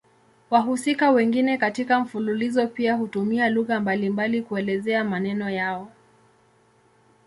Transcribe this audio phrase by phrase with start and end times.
[0.49, 5.91] Wahusika wengine katika mfululizo pia hutumia lugha mbalimbali kuelezea maneno yao.